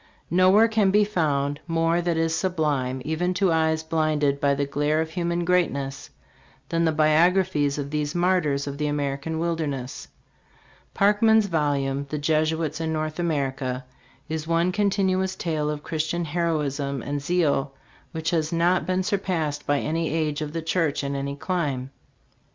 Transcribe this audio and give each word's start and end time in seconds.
Nowhere 0.31 0.67
can 0.67 0.89
be 0.89 1.03
found 1.03 1.59
''more 1.79 2.01
that 2.01 2.17
is 2.17 2.35
sublime 2.35 3.03
even 3.05 3.35
to 3.35 3.51
eyes 3.51 3.83
blinded 3.83 4.39
by 4.41 4.55
the 4.55 4.65
glare 4.65 4.99
of 4.99 5.11
human 5.11 5.45
greatness 5.45 6.09
''than 6.69 6.81
in 6.81 6.85
the 6.85 6.91
biographies 6.91 7.77
of 7.77 7.91
these 7.91 8.15
martyrs 8.15 8.65
of 8.65 8.79
the 8.79 8.87
American 8.87 9.37
wilderness. 9.37 10.07
Park 10.95 11.21
man's 11.21 11.45
volume, 11.45 12.07
"The 12.09 12.17
Jesuits 12.17 12.81
in 12.81 12.91
North 12.91 13.19
America," 13.19 13.85
is 14.27 14.47
one 14.47 14.71
continuous 14.71 15.35
tale 15.35 15.69
of 15.69 15.83
Christian 15.83 16.25
heroism 16.25 17.03
and 17.03 17.21
zeal, 17.21 17.75
which 18.11 18.31
has 18.31 18.51
not 18.51 18.87
been 18.87 19.03
surpassed 19.03 19.67
by 19.67 19.81
any 19.81 20.11
age 20.11 20.41
of 20.41 20.51
the 20.51 20.63
church 20.63 21.03
in 21.03 21.15
any 21.15 21.35
clime. 21.35 21.91